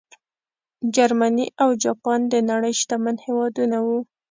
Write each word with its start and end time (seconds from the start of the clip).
جرمني 0.95 1.45
او 1.63 1.69
جاپان 1.83 2.19
د 2.31 2.35
نړۍ 2.51 2.73
شتمن 2.81 3.15
هېوادونه 3.25 3.77
وو. 3.85 3.99